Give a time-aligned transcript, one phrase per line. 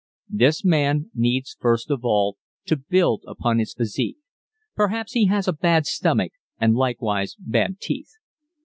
[0.33, 4.17] This man needs first of all to build upon his physique.
[4.75, 8.09] Perhaps he has a bad stomach, and likewise bad teeth.